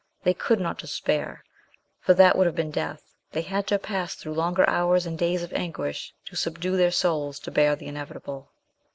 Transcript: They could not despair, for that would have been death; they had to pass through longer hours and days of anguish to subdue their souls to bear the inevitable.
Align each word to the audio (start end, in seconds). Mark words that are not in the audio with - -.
They 0.23 0.33
could 0.33 0.59
not 0.59 0.79
despair, 0.79 1.43
for 1.99 2.15
that 2.15 2.35
would 2.35 2.47
have 2.47 2.55
been 2.55 2.71
death; 2.71 3.13
they 3.33 3.43
had 3.43 3.67
to 3.67 3.77
pass 3.77 4.15
through 4.15 4.33
longer 4.33 4.67
hours 4.67 5.05
and 5.05 5.15
days 5.15 5.43
of 5.43 5.53
anguish 5.53 6.11
to 6.25 6.35
subdue 6.35 6.75
their 6.75 6.89
souls 6.89 7.37
to 7.41 7.51
bear 7.51 7.75
the 7.75 7.85
inevitable. 7.85 8.49